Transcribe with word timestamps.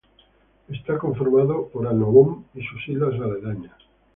Está 0.67 0.97
conformado 0.97 1.67
por 1.67 1.85
Annobón 1.87 2.45
y 2.55 2.63
sus 2.63 2.87
islas 2.89 3.13
aledañas. 3.21 3.75